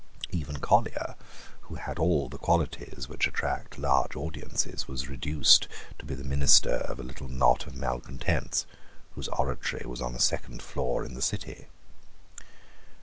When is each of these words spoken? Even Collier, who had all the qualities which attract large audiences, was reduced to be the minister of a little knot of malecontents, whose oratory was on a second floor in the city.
Even 0.31 0.57
Collier, 0.57 1.13
who 1.61 1.75
had 1.75 1.99
all 1.99 2.27
the 2.27 2.39
qualities 2.39 3.07
which 3.07 3.27
attract 3.27 3.77
large 3.77 4.15
audiences, 4.15 4.87
was 4.87 5.07
reduced 5.07 5.67
to 5.99 6.05
be 6.07 6.15
the 6.15 6.23
minister 6.23 6.71
of 6.89 6.99
a 6.99 7.03
little 7.03 7.27
knot 7.27 7.67
of 7.67 7.75
malecontents, 7.75 8.65
whose 9.13 9.27
oratory 9.27 9.85
was 9.85 10.01
on 10.01 10.15
a 10.15 10.19
second 10.19 10.63
floor 10.63 11.05
in 11.05 11.13
the 11.13 11.21
city. 11.21 11.67